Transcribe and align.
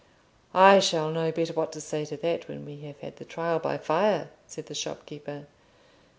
"I 0.55 0.79
shall 0.79 1.11
know 1.11 1.31
better 1.31 1.53
what 1.53 1.71
to 1.73 1.79
say 1.79 2.05
to 2.05 2.17
that 2.17 2.47
when 2.47 2.65
we 2.65 2.77
have 2.87 2.97
had 3.01 3.17
the 3.17 3.23
Trial 3.23 3.59
by 3.59 3.77
Fire," 3.77 4.31
said 4.47 4.65
the 4.65 4.73
shopkeeper. 4.73 5.45